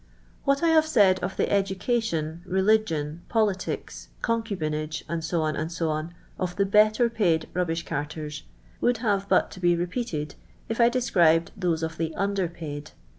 What 0.45 0.63
I 0.63 0.69
have 0.69 0.87
said 0.87 1.19
of 1.19 1.37
the 1.37 1.51
education, 1.51 2.41
religion, 2.47 3.21
politics, 3.29 4.07
concubinage, 4.23 5.03
&c., 5.03 5.05
&c., 5.21 5.35
of 6.39 6.55
the 6.55 6.65
better 6.65 7.07
paid 7.07 7.47
mbbish 7.53 7.85
carters 7.85 8.41
would 8.81 8.97
have 9.05 9.29
but 9.29 9.51
to 9.51 9.59
be 9.59 9.75
repeated, 9.75 10.33
if 10.67 10.81
I 10.81 10.89
described 10.89 11.51
those 11.55 11.83
of 11.83 11.97
the 11.97 12.15
under 12.15 12.47
paid. 12.47 12.89